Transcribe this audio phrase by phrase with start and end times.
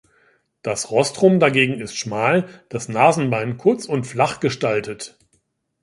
[0.63, 5.15] Das Rostrum dagegen ist schmal, das Nasenbein kurz und flach gestaltet.